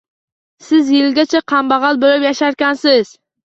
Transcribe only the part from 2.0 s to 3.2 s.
bo'lib yasharkansiz!